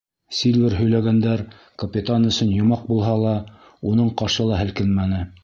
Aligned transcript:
Сильвер 0.35 0.75
һөйләгәндәр 0.77 1.43
капитан 1.83 2.25
өсөн 2.31 2.55
йомаҡ 2.55 2.89
булһа 2.89 3.15
ла, 3.27 3.35
уның 3.93 4.13
ҡашы 4.25 4.49
ла 4.51 4.63
һелкенмәне. 4.65 5.25